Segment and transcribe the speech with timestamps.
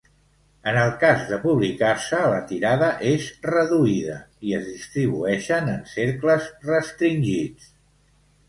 [0.69, 4.15] En el cas de publicar-se, la tirada és reduïda
[4.49, 7.71] i es distribueixen en cercles restringits.